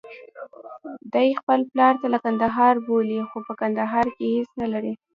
[1.13, 4.93] دی خپل پلار له کندهار بولي، خو په کندهار کې هېڅ نلري.